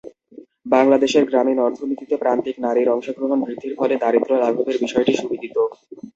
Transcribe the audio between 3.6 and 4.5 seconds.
ফলে দারিদ্র্য